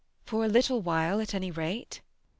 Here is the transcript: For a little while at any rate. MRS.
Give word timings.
For 0.25 0.43
a 0.43 0.47
little 0.47 0.81
while 0.81 1.21
at 1.21 1.35
any 1.35 1.51
rate. 1.51 2.01
MRS. 2.03 2.27